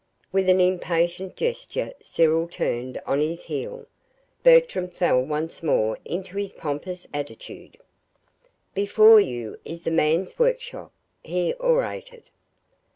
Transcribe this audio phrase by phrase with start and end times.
[0.31, 3.85] With an impatient gesture Cyril turned on his heel.
[4.41, 7.77] Bertram fell once more into his pompous attitude.
[8.73, 10.91] "Before you is the Man's workshop,"
[11.21, 12.31] he orated.